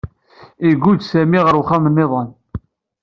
Iguǧǧ 0.69 1.01
Sami 1.05 1.39
ɣer 1.45 1.55
uxxam 1.61 1.85
niḍen. 1.95 2.29